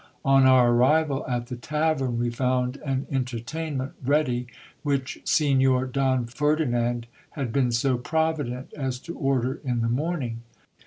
[0.25, 4.47] On our arrival at the tavern, we found an entertainment ready
[4.81, 7.05] which Signor Don Ferdinand
[7.37, 10.41] had been so provident as to order in the morning.